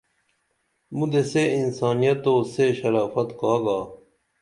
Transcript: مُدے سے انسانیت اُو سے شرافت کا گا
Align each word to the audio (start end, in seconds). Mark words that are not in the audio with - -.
مُدے 0.97 1.21
سے 1.31 1.43
انسانیت 1.59 2.23
اُو 2.29 2.33
سے 2.53 2.65
شرافت 2.77 3.29
کا 3.39 3.53
گا 3.63 3.79